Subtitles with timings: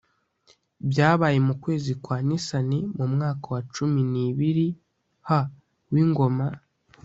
[0.89, 4.75] byabaye mu kwezi kwa nisani mu mwaka wa cumi n ibirih
[5.93, 6.47] w ingoma